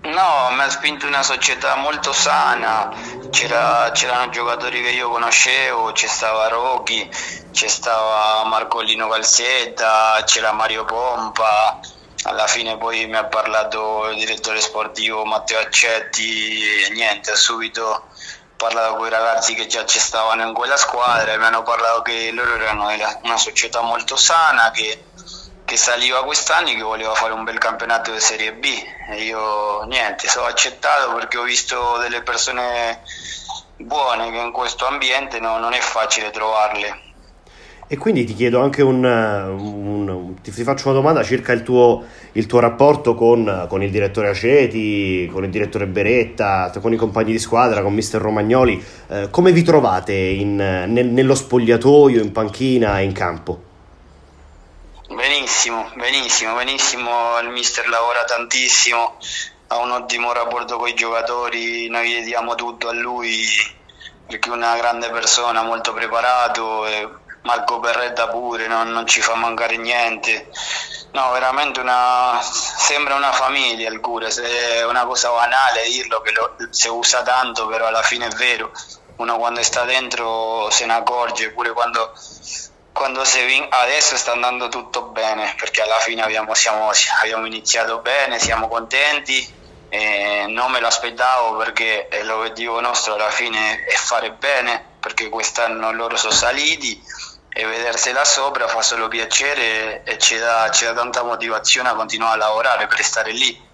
No, 0.02 0.54
mi 0.56 0.62
ha 0.62 0.68
spinto 0.68 1.06
una 1.06 1.22
società 1.22 1.76
molto 1.76 2.12
sana, 2.12 2.90
C'era, 3.30 3.90
c'erano 3.92 4.30
giocatori 4.30 4.82
che 4.82 4.90
io 4.90 5.08
conoscevo, 5.08 5.92
c'è 5.92 6.08
stava 6.08 6.48
Rocchi, 6.48 7.08
c'è 7.52 7.68
stava 7.68 8.44
Marcolino 8.48 9.08
Calzetta, 9.08 10.20
c'era 10.24 10.52
Mario 10.52 10.84
Pompa, 10.86 11.78
alla 12.24 12.46
fine 12.46 12.76
poi 12.76 13.06
mi 13.06 13.16
ha 13.16 13.24
parlato 13.24 14.08
il 14.08 14.16
direttore 14.16 14.60
sportivo 14.60 15.24
Matteo 15.24 15.58
Accetti 15.58 16.62
e 16.62 16.90
niente, 16.90 17.34
subito 17.36 18.08
parlato 18.56 18.96
con 18.96 19.06
i 19.06 19.10
ragazzi 19.10 19.54
che 19.54 19.66
già 19.66 19.86
ci 19.86 19.98
stavano 19.98 20.46
in 20.46 20.52
quella 20.52 20.76
squadra 20.76 21.32
e 21.32 21.38
mi 21.38 21.44
hanno 21.44 21.62
parlato 21.62 22.02
che 22.02 22.30
loro 22.30 22.54
erano 22.54 22.88
una 23.22 23.38
società 23.38 23.80
molto 23.80 24.16
sana, 24.16 24.70
che 24.70 25.04
che 25.70 25.76
saliva 25.76 26.24
quest'anno 26.24 26.70
e 26.70 26.74
che 26.74 26.82
voleva 26.82 27.14
fare 27.14 27.32
un 27.32 27.44
bel 27.44 27.58
campionato 27.58 28.10
di 28.10 28.18
Serie 28.18 28.54
B 28.54 28.66
e 29.10 29.22
io 29.22 29.84
niente, 29.84 30.26
sono 30.26 30.46
accettato 30.46 31.14
perché 31.14 31.38
ho 31.38 31.44
visto 31.44 31.96
delle 31.98 32.22
persone 32.22 33.04
buone 33.76 34.32
che 34.32 34.38
in 34.38 34.50
questo 34.50 34.88
ambiente 34.88 35.38
no, 35.38 35.58
non 35.58 35.72
è 35.72 35.78
facile 35.78 36.30
trovarle. 36.30 37.09
E 37.92 37.98
quindi 37.98 38.22
ti 38.22 38.34
chiedo 38.34 38.60
anche 38.60 38.82
un, 38.82 39.02
un 39.02 40.34
ti, 40.40 40.52
faccio 40.52 40.90
una 40.90 40.96
domanda 40.96 41.24
circa 41.24 41.50
il 41.50 41.64
tuo, 41.64 42.04
il 42.34 42.46
tuo 42.46 42.60
rapporto 42.60 43.16
con, 43.16 43.66
con, 43.68 43.82
il 43.82 43.90
direttore 43.90 44.28
Aceti, 44.28 45.28
con 45.32 45.42
il 45.42 45.50
direttore 45.50 45.88
Beretta, 45.88 46.70
con 46.80 46.92
i 46.92 46.96
compagni 46.96 47.32
di 47.32 47.40
squadra, 47.40 47.82
con 47.82 47.92
mister 47.92 48.20
Romagnoli. 48.20 48.80
Eh, 49.08 49.28
come 49.30 49.50
vi 49.50 49.64
trovate 49.64 50.12
in, 50.12 50.54
nel, 50.54 51.08
nello 51.08 51.34
spogliatoio, 51.34 52.22
in 52.22 52.30
panchina 52.30 53.00
e 53.00 53.02
in 53.02 53.12
campo? 53.12 53.60
Benissimo, 55.08 55.90
benissimo, 55.96 56.54
benissimo. 56.54 57.10
Il 57.42 57.48
mister 57.48 57.88
lavora 57.88 58.22
tantissimo, 58.24 59.16
ha 59.66 59.78
un 59.78 59.90
ottimo 59.90 60.32
rapporto 60.32 60.76
con 60.76 60.86
i 60.86 60.94
giocatori, 60.94 61.88
noi 61.88 62.06
chiediamo 62.06 62.54
tutto 62.54 62.86
a 62.86 62.92
lui 62.92 63.36
perché 64.28 64.48
è 64.48 64.52
una 64.52 64.76
grande 64.76 65.10
persona, 65.10 65.64
molto 65.64 65.92
preparato. 65.92 66.86
Marco 67.42 67.78
Berretta 67.78 68.28
pure, 68.28 68.66
non, 68.66 68.90
non, 68.90 69.06
ci 69.06 69.20
fa 69.20 69.34
mancare 69.34 69.76
niente. 69.76 70.50
No, 71.12 71.30
veramente 71.32 71.80
una, 71.80 72.38
sembra 72.42 73.14
una 73.14 73.32
famiglia 73.32 73.88
il 73.88 74.00
cure, 74.00 74.30
se 74.30 74.76
è 74.78 74.84
una 74.84 75.04
cosa 75.06 75.30
banale 75.30 75.82
dirlo 75.84 76.20
che 76.20 76.32
lo, 76.32 76.56
si 76.70 76.88
usa 76.88 77.22
tanto, 77.22 77.66
però 77.66 77.86
alla 77.86 78.02
fine 78.02 78.26
è 78.26 78.30
vero. 78.30 78.72
Uno 79.16 79.38
quando 79.38 79.62
sta 79.62 79.84
dentro 79.84 80.68
se 80.70 80.86
ne 80.86 80.94
accorge, 80.94 81.50
pure 81.50 81.72
quando, 81.72 82.12
quando 82.92 83.24
si 83.24 83.42
vin- 83.44 83.66
adesso 83.70 84.16
sta 84.16 84.32
andando 84.32 84.68
tutto 84.68 85.04
bene, 85.04 85.54
perché 85.58 85.82
alla 85.82 85.98
fine 85.98 86.22
abbiamo, 86.22 86.54
siamo, 86.54 86.90
abbiamo 87.20 87.46
iniziato 87.46 87.98
bene, 87.98 88.38
siamo 88.38 88.68
contenti. 88.68 89.58
E 89.92 90.44
non 90.46 90.70
me 90.70 90.78
lo 90.78 90.86
aspettavo 90.86 91.56
perché 91.56 92.08
l'obiettivo 92.22 92.80
nostro 92.80 93.14
alla 93.14 93.28
fine 93.28 93.84
è 93.86 93.94
fare 93.94 94.30
bene 94.30 94.84
perché 95.00 95.28
quest'anno 95.28 95.90
loro 95.92 96.16
sono 96.16 96.32
saliti 96.32 97.02
e 97.52 97.64
vedersela 97.64 98.24
sopra 98.24 98.68
fa 98.68 98.80
solo 98.80 99.08
piacere 99.08 100.02
e 100.04 100.18
ci 100.18 100.38
dà, 100.38 100.70
ci 100.70 100.84
dà 100.84 100.92
tanta 100.92 101.24
motivazione 101.24 101.88
a 101.88 101.94
continuare 101.94 102.34
a 102.34 102.46
lavorare 102.46 102.86
per 102.86 103.02
stare 103.02 103.32
lì. 103.32 103.68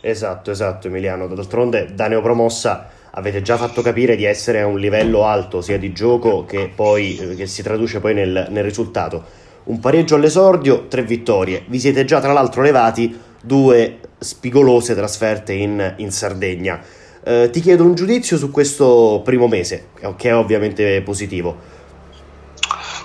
Esatto, 0.00 0.50
esatto 0.50 0.88
Emiliano, 0.88 1.26
d'altronde 1.28 1.94
da 1.94 2.08
neopromossa 2.08 2.90
avete 3.14 3.42
già 3.42 3.56
fatto 3.56 3.82
capire 3.82 4.16
di 4.16 4.24
essere 4.24 4.60
a 4.60 4.66
un 4.66 4.78
livello 4.78 5.24
alto 5.24 5.60
sia 5.60 5.78
di 5.78 5.92
gioco 5.92 6.44
che 6.44 6.70
poi 6.74 7.16
eh, 7.16 7.34
che 7.34 7.46
si 7.46 7.62
traduce 7.62 8.00
poi 8.00 8.14
nel, 8.14 8.48
nel 8.50 8.64
risultato. 8.64 9.40
Un 9.64 9.78
pareggio 9.78 10.16
all'esordio, 10.16 10.88
tre 10.88 11.02
vittorie. 11.02 11.64
Vi 11.68 11.78
siete 11.78 12.04
già 12.04 12.20
tra 12.20 12.32
l'altro 12.32 12.62
levati 12.62 13.16
due 13.40 13.98
spigolose 14.18 14.94
trasferte 14.94 15.52
in, 15.52 15.94
in 15.98 16.10
Sardegna. 16.10 16.80
Eh, 17.24 17.48
ti 17.50 17.60
chiedo 17.60 17.84
un 17.84 17.94
giudizio 17.94 18.36
su 18.36 18.50
questo 18.50 19.20
primo 19.24 19.46
mese, 19.46 19.90
che 20.16 20.28
è 20.30 20.34
ovviamente 20.34 21.00
positivo. 21.02 21.80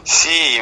Sì, 0.09 0.57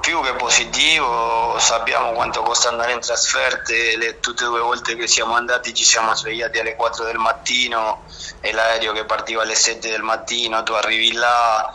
più 0.00 0.22
che 0.22 0.32
positivo, 0.36 1.58
sappiamo 1.58 2.12
quanto 2.12 2.40
costa 2.42 2.70
andare 2.70 2.92
in 2.92 3.00
trasferte, 3.00 3.94
le, 3.98 4.20
tutte 4.20 4.44
e 4.44 4.46
due 4.46 4.60
volte 4.60 4.96
che 4.96 5.06
siamo 5.06 5.34
andati 5.34 5.74
ci 5.74 5.84
siamo 5.84 6.14
svegliati 6.14 6.60
alle 6.60 6.76
4 6.76 7.04
del 7.04 7.18
mattino 7.18 8.04
e 8.40 8.52
l'aereo 8.52 8.94
che 8.94 9.04
partiva 9.04 9.42
alle 9.42 9.54
7 9.54 9.90
del 9.90 10.00
mattino, 10.00 10.62
tu 10.62 10.72
arrivi 10.72 11.12
là, 11.12 11.70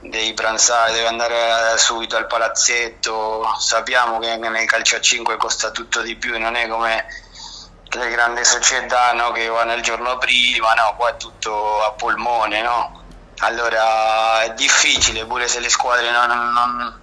devi 0.00 0.34
pranzare, 0.34 0.92
devi 0.92 1.06
andare 1.06 1.78
subito 1.78 2.18
al 2.18 2.26
palazzetto, 2.26 3.46
sappiamo 3.58 4.18
che 4.18 4.36
nel 4.36 4.66
calcio 4.66 4.96
a 4.96 5.00
5 5.00 5.38
costa 5.38 5.70
tutto 5.70 6.02
di 6.02 6.16
più, 6.16 6.38
non 6.38 6.54
è 6.54 6.68
come 6.68 7.06
le 7.92 8.10
grandi 8.10 8.44
società 8.44 9.14
no, 9.14 9.32
che 9.32 9.48
vanno 9.48 9.72
il 9.72 9.82
giorno 9.82 10.18
prima, 10.18 10.74
no, 10.74 10.96
qua 10.98 11.08
è 11.08 11.16
tutto 11.16 11.82
a 11.82 11.92
polmone, 11.92 12.60
no? 12.60 12.97
Allora 13.40 14.42
è 14.42 14.52
difficile, 14.54 15.24
pure 15.26 15.46
se 15.46 15.60
le 15.60 15.68
squadre 15.68 16.10
non, 16.10 16.52
non, 16.52 16.98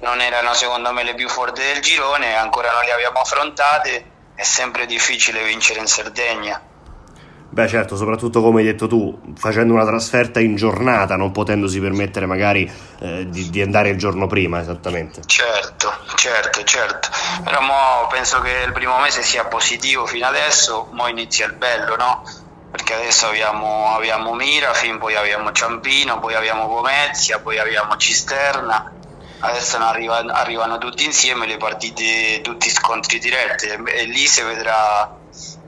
non 0.00 0.20
erano 0.20 0.54
secondo 0.54 0.92
me 0.92 1.02
le 1.02 1.14
più 1.14 1.28
forti 1.28 1.60
del 1.60 1.80
girone, 1.80 2.36
ancora 2.36 2.70
non 2.70 2.84
le 2.84 2.92
abbiamo 2.92 3.20
affrontate, 3.20 4.10
è 4.34 4.42
sempre 4.42 4.86
difficile 4.86 5.44
vincere 5.44 5.80
in 5.80 5.86
Sardegna. 5.86 6.60
Beh 7.52 7.68
certo, 7.68 7.96
soprattutto 7.96 8.40
come 8.40 8.60
hai 8.60 8.66
detto 8.66 8.86
tu, 8.86 9.34
facendo 9.36 9.74
una 9.74 9.84
trasferta 9.84 10.40
in 10.40 10.56
giornata, 10.56 11.16
non 11.16 11.32
potendosi 11.32 11.80
permettere 11.80 12.24
magari 12.24 12.70
eh, 13.00 13.28
di, 13.28 13.50
di, 13.50 13.60
andare 13.60 13.90
il 13.90 13.98
giorno 13.98 14.26
prima, 14.26 14.58
esattamente. 14.58 15.20
Certo, 15.26 15.92
certo, 16.14 16.64
certo. 16.64 17.10
Però 17.44 17.60
penso 18.08 18.40
che 18.40 18.62
il 18.64 18.72
primo 18.72 18.98
mese 19.00 19.22
sia 19.22 19.44
positivo 19.44 20.06
fino 20.06 20.26
adesso, 20.26 20.88
mo 20.92 21.08
inizia 21.08 21.44
il 21.44 21.52
bello, 21.52 21.94
no? 21.96 22.22
Perché 22.72 22.94
adesso 22.94 23.26
abbiamo, 23.26 23.94
abbiamo 23.94 24.32
Mirafin, 24.32 24.96
poi 24.96 25.14
abbiamo 25.14 25.52
Ciampino, 25.52 26.18
poi 26.20 26.34
abbiamo 26.34 26.66
Gomezia, 26.68 27.38
poi 27.38 27.58
abbiamo 27.58 27.98
Cisterna. 27.98 28.90
Adesso 29.40 29.76
arrivano, 29.76 30.32
arrivano 30.32 30.78
tutti 30.78 31.04
insieme 31.04 31.46
le 31.46 31.58
partite, 31.58 32.40
tutti 32.42 32.70
scontri 32.70 33.18
diretti 33.18 33.66
e 33.66 34.04
lì 34.04 34.26
si 34.26 34.40
vedrà 34.42 35.18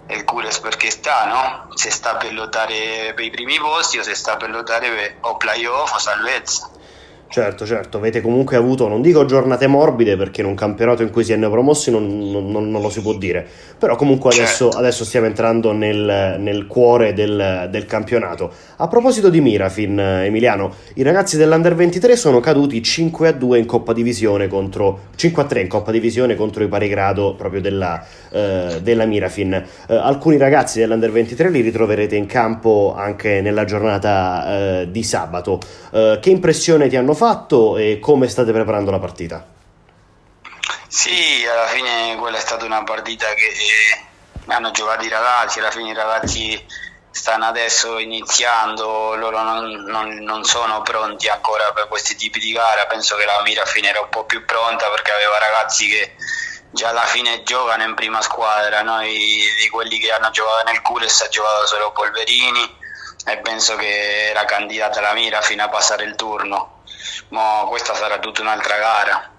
il 0.08 0.24
Cures 0.24 0.60
perché 0.60 0.90
sta, 0.90 1.26
no? 1.26 1.74
Se 1.74 1.90
sta 1.90 2.16
per 2.16 2.32
lottare 2.32 3.12
per 3.14 3.24
i 3.24 3.30
primi 3.30 3.58
posti 3.58 3.98
o 3.98 4.02
se 4.02 4.14
sta 4.14 4.36
per 4.36 4.48
lottare 4.48 4.88
per 4.88 5.14
o 5.20 5.36
playoff 5.36 5.92
o 5.92 5.98
salvezza. 5.98 6.70
Certo, 7.34 7.66
certo, 7.66 7.96
avete 7.96 8.20
comunque 8.20 8.56
avuto, 8.56 8.86
non 8.86 9.02
dico 9.02 9.24
giornate 9.24 9.66
morbide 9.66 10.16
perché 10.16 10.40
in 10.40 10.46
un 10.46 10.54
campionato 10.54 11.02
in 11.02 11.10
cui 11.10 11.24
si 11.24 11.32
è 11.32 11.36
neopromossi 11.36 11.90
non, 11.90 12.30
non, 12.30 12.70
non, 12.70 12.80
lo 12.80 12.88
si 12.90 13.02
può 13.02 13.12
dire, 13.14 13.48
però 13.84 13.96
comunque 13.96 14.30
adesso, 14.30 14.64
certo. 14.64 14.78
adesso 14.78 15.04
stiamo 15.04 15.26
entrando 15.26 15.72
nel, 15.72 16.36
nel 16.38 16.66
cuore 16.66 17.12
del, 17.12 17.68
del, 17.70 17.84
campionato. 17.84 18.50
A 18.76 18.88
proposito 18.88 19.28
di 19.28 19.42
Mirafin, 19.42 19.98
Emiliano, 19.98 20.72
i 20.94 21.02
ragazzi 21.02 21.36
dell'Under 21.36 21.74
23 21.74 22.16
sono 22.16 22.40
caduti 22.40 22.82
5 22.82 23.28
a 23.28 23.32
2 23.32 23.58
in 23.58 23.66
Coppa 23.66 23.92
Divisione 23.92 24.48
contro 24.48 25.08
5 25.16 25.42
a 25.42 25.44
3 25.44 25.60
in 25.60 25.68
Coppa 25.68 25.90
Divisione 25.90 26.34
contro 26.34 26.64
i 26.64 26.68
pari 26.68 26.88
grado 26.88 27.34
proprio 27.34 27.60
della, 27.60 28.02
eh, 28.30 28.80
della 28.80 29.04
Mirafin. 29.04 29.52
Eh, 29.52 29.94
alcuni 29.94 30.38
ragazzi 30.38 30.78
dell'Under 30.78 31.12
23 31.12 31.50
li 31.50 31.60
ritroverete 31.60 32.16
in 32.16 32.24
campo 32.24 32.94
anche 32.96 33.42
nella 33.42 33.66
giornata 33.66 34.80
eh, 34.80 34.90
di 34.90 35.02
sabato. 35.02 35.60
Eh, 35.92 36.18
che 36.22 36.30
impressione 36.30 36.88
ti 36.88 36.96
hanno 36.96 37.12
fatto 37.12 37.76
e 37.76 37.98
come 38.00 38.28
state 38.28 38.50
preparando 38.50 38.90
la 38.90 38.98
partita? 38.98 39.53
Sì, 40.94 41.44
alla 41.44 41.66
fine 41.66 42.14
quella 42.18 42.36
è 42.36 42.40
stata 42.40 42.64
una 42.64 42.84
partita 42.84 43.26
che 43.34 43.52
hanno 44.46 44.70
giocato 44.70 45.04
i 45.04 45.08
ragazzi, 45.08 45.58
alla 45.58 45.72
fine 45.72 45.90
i 45.90 45.92
ragazzi 45.92 46.64
stanno 47.10 47.46
adesso 47.46 47.98
iniziando, 47.98 49.16
loro 49.16 49.42
non, 49.42 49.72
non, 49.88 50.14
non, 50.18 50.44
sono 50.44 50.82
pronti 50.82 51.28
ancora 51.28 51.72
per 51.72 51.88
questi 51.88 52.14
tipi 52.14 52.38
di 52.38 52.52
gara, 52.52 52.86
penso 52.86 53.16
che 53.16 53.24
la 53.24 53.42
Mira 53.42 53.64
finirà 53.64 54.00
un 54.00 54.08
po' 54.08 54.24
più 54.24 54.44
pronta 54.44 54.88
perché 54.90 55.10
aveva 55.10 55.36
ragazzi 55.36 55.88
che 55.88 56.14
già 56.70 56.90
alla 56.90 57.06
fine 57.06 57.42
giocano 57.42 57.82
in 57.82 57.94
prima 57.94 58.22
squadra, 58.22 58.82
noi 58.82 59.42
di 59.60 59.68
quelli 59.70 59.98
che 59.98 60.12
hanno 60.12 60.30
giocato 60.30 60.70
nel 60.70 60.80
Cures 60.80 61.22
ha 61.22 61.28
giocato 61.28 61.66
solo 61.66 61.90
Polverini 61.90 62.78
e 63.26 63.38
penso 63.38 63.74
che 63.74 64.28
era 64.28 64.44
candidata 64.44 65.00
la 65.00 65.12
Mira 65.12 65.40
fino 65.40 65.64
a 65.64 65.68
passare 65.68 66.04
il 66.04 66.14
turno. 66.14 66.84
Ma 67.30 67.64
questa 67.66 67.96
sarà 67.96 68.20
tutta 68.20 68.42
un'altra 68.42 68.76
gara. 68.76 69.33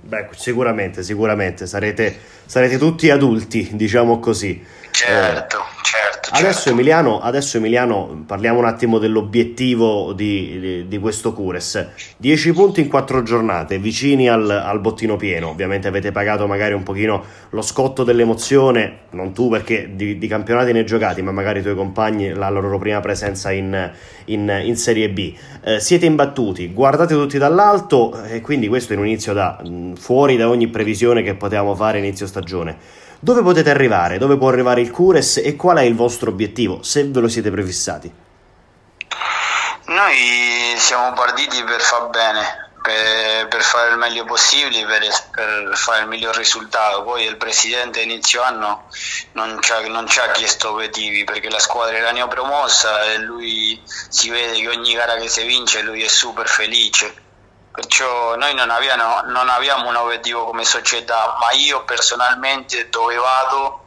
Beh, 0.00 0.28
sicuramente, 0.32 1.02
sicuramente 1.02 1.66
sarete, 1.66 2.16
sarete 2.46 2.78
tutti 2.78 3.10
adulti, 3.10 3.70
diciamo 3.72 4.18
così. 4.18 4.64
Certo, 4.98 5.58
eh, 5.58 5.82
certo. 5.84 6.30
Adesso, 6.32 6.52
certo. 6.54 6.70
Emiliano, 6.70 7.20
adesso 7.20 7.56
Emiliano, 7.58 8.24
parliamo 8.26 8.58
un 8.58 8.64
attimo 8.64 8.98
dell'obiettivo 8.98 10.12
di, 10.12 10.58
di, 10.58 10.88
di, 10.88 10.98
questo 10.98 11.32
Cures. 11.32 11.90
10 12.16 12.52
punti 12.52 12.80
in 12.80 12.88
4 12.88 13.22
giornate, 13.22 13.78
vicini 13.78 14.28
al, 14.28 14.50
al, 14.50 14.80
bottino 14.80 15.14
pieno. 15.14 15.50
Ovviamente 15.50 15.86
avete 15.86 16.10
pagato 16.10 16.48
magari 16.48 16.74
un 16.74 16.82
pochino 16.82 17.24
lo 17.50 17.62
scotto 17.62 18.02
dell'emozione, 18.02 19.02
non 19.10 19.32
tu 19.32 19.48
perché 19.48 19.90
di, 19.94 20.18
di 20.18 20.26
campionati 20.26 20.72
ne 20.72 20.80
hai 20.80 20.86
giocati, 20.86 21.22
ma 21.22 21.30
magari 21.30 21.60
i 21.60 21.62
tuoi 21.62 21.76
compagni, 21.76 22.32
la 22.32 22.50
loro 22.50 22.76
prima 22.78 22.98
presenza 22.98 23.52
in, 23.52 23.92
in, 24.24 24.60
in 24.64 24.76
Serie 24.76 25.10
B. 25.10 25.32
Eh, 25.62 25.78
siete 25.78 26.06
imbattuti, 26.06 26.72
guardate 26.72 27.14
tutti 27.14 27.38
dall'alto 27.38 28.24
e 28.24 28.40
quindi 28.40 28.66
questo 28.66 28.94
è 28.94 28.96
un 28.96 29.06
inizio 29.06 29.32
da 29.32 29.62
fuori 29.94 30.36
da 30.36 30.48
ogni 30.48 30.66
previsione 30.66 31.22
che 31.22 31.34
potevamo 31.34 31.76
fare 31.76 31.98
inizio 31.98 32.26
stagione. 32.26 33.06
Dove 33.20 33.42
potete 33.42 33.70
arrivare? 33.70 34.16
Dove 34.16 34.36
può 34.36 34.48
arrivare 34.48 34.80
il 34.80 34.92
Cures 34.92 35.38
e 35.38 35.56
qual 35.56 35.78
è 35.78 35.82
il 35.82 35.96
vostro 35.96 36.30
obiettivo, 36.30 36.84
se 36.84 37.04
ve 37.04 37.18
lo 37.18 37.28
siete 37.28 37.50
prefissati? 37.50 38.12
Noi 39.86 40.76
siamo 40.76 41.12
partiti 41.14 41.64
per 41.64 41.80
far 41.80 42.10
bene, 42.10 42.70
per, 42.80 43.48
per 43.48 43.62
fare 43.62 43.90
il 43.90 43.96
meglio 43.96 44.24
possibile, 44.24 44.86
per, 44.86 45.00
per, 45.32 45.76
fare 45.76 46.02
il 46.02 46.08
miglior 46.08 46.36
risultato. 46.36 47.02
Poi 47.02 47.24
il 47.24 47.36
presidente 47.36 48.02
inizio 48.02 48.40
anno 48.42 48.84
non 49.32 49.58
ci, 49.62 49.72
ha, 49.72 49.80
non 49.88 50.06
ci 50.06 50.20
ha 50.20 50.30
chiesto 50.30 50.70
obiettivi 50.70 51.24
perché 51.24 51.50
la 51.50 51.58
squadra 51.58 51.96
era 51.96 52.12
neopromossa 52.12 53.02
e 53.04 53.18
lui 53.18 53.82
si 53.84 54.30
vede 54.30 54.60
che 54.60 54.68
ogni 54.68 54.94
gara 54.94 55.16
che 55.16 55.28
si 55.28 55.44
vince 55.44 55.82
lui 55.82 56.04
è 56.04 56.08
super 56.08 56.46
felice 56.46 57.26
perciò 57.78 58.34
noi 58.34 58.54
non 58.54 58.70
abbiamo, 58.70 59.20
non 59.26 59.48
abbiamo 59.48 59.88
un 59.88 59.94
obiettivo 59.94 60.46
come 60.46 60.64
società, 60.64 61.36
ma 61.38 61.52
io 61.52 61.84
personalmente 61.84 62.88
dove 62.88 63.14
vado 63.14 63.84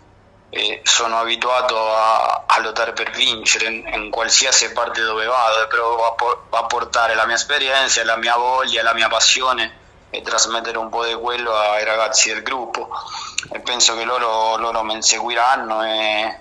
eh, 0.50 0.80
sono 0.84 1.20
abituato 1.20 1.94
a, 1.94 2.44
a, 2.48 2.60
lottare 2.62 2.94
per 2.94 3.12
vincere 3.12 3.66
in, 3.66 3.86
in, 3.94 4.10
qualsiasi 4.10 4.72
parte 4.72 5.02
dove 5.02 5.26
vado, 5.26 5.68
provo 5.68 6.06
a, 6.06 6.58
a 6.58 6.64
portare 6.68 7.16
la 7.16 7.26
mia 7.26 7.36
esperienza, 7.36 8.02
la 8.06 8.16
mia 8.16 8.38
voglia, 8.38 8.82
la 8.82 8.94
mia 8.94 9.10
passione 9.10 9.80
e 10.10 10.22
trasmettere 10.22 10.78
un 10.78 10.88
po' 10.88 11.04
di 11.04 11.14
quello 11.14 11.54
ai 11.54 11.84
ragazzi 11.84 12.30
del 12.30 12.44
gruppo. 12.44 12.88
E 13.52 13.60
penso 13.60 13.98
che 13.98 14.06
loro, 14.06 14.56
loro 14.56 14.84
mi 14.84 15.04
seguiranno 15.04 15.84
e, 15.84 16.40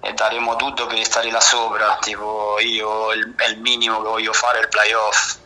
e, 0.00 0.12
daremo 0.12 0.54
tutto 0.54 0.86
per 0.86 1.04
stare 1.04 1.32
là 1.32 1.40
sopra 1.40 1.98
tipo 2.00 2.56
io 2.60 3.10
il, 3.12 3.34
il 3.48 3.58
minimo 3.58 4.00
che 4.00 4.08
voglio 4.08 4.32
fare 4.32 4.58
è 4.58 4.62
il 4.62 4.68
playoff 4.68 5.38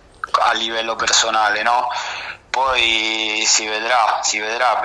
a 0.45 0.53
livello 0.53 0.95
personale 0.97 1.63
no? 1.63 1.89
poi 2.51 3.43
si 3.47 3.67
vedrà, 3.67 4.21
si 4.23 4.39
vedrà 4.39 4.81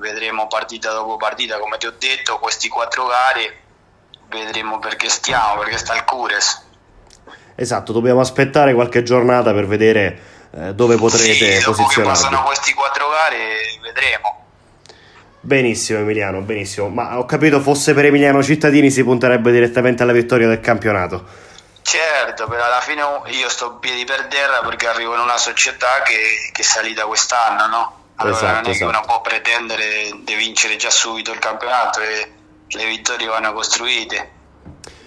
vedremo 0.00 0.46
partita 0.46 0.92
dopo 0.92 1.16
partita 1.16 1.58
come 1.58 1.78
ti 1.78 1.86
ho 1.86 1.94
detto 1.98 2.38
questi 2.38 2.68
quattro 2.68 3.06
gare 3.06 3.60
vedremo 4.28 4.78
perché 4.78 5.08
stiamo 5.08 5.60
perché 5.60 5.78
sta 5.78 5.94
il 5.94 6.04
Cures 6.04 6.66
esatto 7.54 7.92
dobbiamo 7.92 8.20
aspettare 8.20 8.74
qualche 8.74 9.02
giornata 9.02 9.52
per 9.52 9.66
vedere 9.66 10.36
eh, 10.50 10.74
dove 10.74 10.96
potrete 10.96 11.58
sì, 11.58 11.64
posizionarvi. 11.64 12.02
passano 12.02 12.42
questi 12.44 12.72
quattro 12.72 13.08
gare 13.10 13.36
vedremo. 13.82 14.44
Benissimo 15.40 15.98
Emiliano, 16.00 16.40
benissimo. 16.40 16.88
Ma 16.88 17.18
ho 17.18 17.24
capito 17.24 17.60
fosse 17.60 17.94
per 17.94 18.06
Emiliano 18.06 18.42
Cittadini 18.42 18.90
si 18.90 19.04
punterebbe 19.04 19.52
direttamente 19.52 20.02
alla 20.02 20.12
vittoria 20.12 20.48
del 20.48 20.60
campionato. 20.60 21.46
Certo, 21.88 22.46
però 22.48 22.64
alla 22.64 22.82
fine 22.82 23.02
io 23.28 23.48
sto 23.48 23.76
piedi 23.76 24.04
per 24.04 24.26
terra 24.26 24.60
perché 24.60 24.88
arrivo 24.88 25.14
in 25.14 25.20
una 25.20 25.38
società 25.38 26.02
che, 26.04 26.50
che 26.52 26.60
è 26.60 26.64
salita 26.64 27.06
quest'anno, 27.06 27.66
no? 27.66 27.92
Allora 28.16 28.36
esatto, 28.36 28.54
non 28.56 28.64
è 28.66 28.68
esatto. 28.68 28.90
che 28.90 28.96
uno 28.96 29.06
può 29.06 29.22
pretendere 29.22 30.10
di 30.22 30.34
vincere 30.34 30.76
già 30.76 30.90
subito 30.90 31.32
il 31.32 31.38
campionato 31.38 32.00
e 32.02 32.30
le 32.68 32.84
vittorie 32.84 33.26
vanno 33.26 33.54
costruite. 33.54 34.32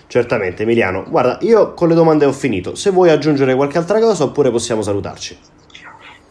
Certamente, 0.08 0.64
Emiliano. 0.64 1.04
Guarda, 1.08 1.38
io 1.42 1.76
con 1.76 1.88
le 1.88 1.94
domande 1.94 2.26
ho 2.26 2.34
finito. 2.34 2.74
Se 2.74 2.90
vuoi 2.90 3.12
aggiungere 3.12 3.54
qualche 3.54 3.78
altra 3.78 4.00
cosa 4.00 4.24
oppure 4.24 4.50
possiamo 4.50 4.82
salutarci. 4.82 5.40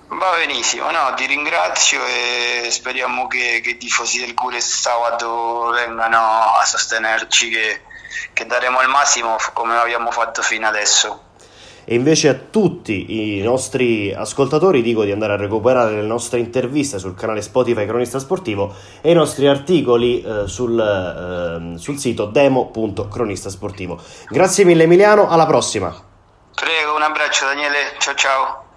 Va 0.09 0.35
benissimo, 0.37 0.91
no, 0.91 1.15
ti 1.15 1.27
ringrazio 1.27 2.01
e 2.05 2.71
speriamo 2.73 3.29
che, 3.29 3.61
che 3.63 3.71
i 3.71 3.77
tifosi 3.77 4.19
del 4.19 4.35
Cure 4.35 4.61
sabato 4.61 5.71
vengano 5.71 6.19
a 6.19 6.65
sostenerci, 6.65 7.51
che, 7.51 7.81
che 8.33 8.47
daremo 8.47 8.81
il 8.83 8.89
massimo 8.89 9.37
come 9.53 9.77
abbiamo 9.77 10.11
fatto 10.11 10.43
fino 10.43 10.67
adesso. 10.67 11.29
E 11.85 11.95
invece 11.95 12.29
a 12.29 12.35
tutti 12.35 13.39
i 13.39 13.43
nostri 13.43 14.13
ascoltatori 14.13 14.83
dico 14.83 15.03
di 15.03 15.11
andare 15.11 15.33
a 15.33 15.37
recuperare 15.37 15.97
le 15.97 16.07
nostre 16.07 16.39
interviste 16.39 16.99
sul 16.99 17.17
canale 17.17 17.43
Spotify 17.43 17.87
Cronista 17.87 18.19
Sportivo 18.19 18.75
e 19.01 19.11
i 19.11 19.15
nostri 19.15 19.49
articoli 19.49 20.23
eh, 20.23 20.47
sul, 20.47 20.79
eh, 20.79 21.79
sul 21.79 21.99
sito 21.99 22.27
demo.cronistasportivo. 22.27 24.01
Grazie 24.29 24.65
mille 24.65 24.85
Emiliano, 24.85 25.29
alla 25.29 25.47
prossima. 25.47 25.93
Prego, 26.55 26.95
un 26.95 27.03
abbraccio 27.03 27.47
Daniele, 27.47 27.95
ciao 27.99 28.15
ciao. 28.15 28.70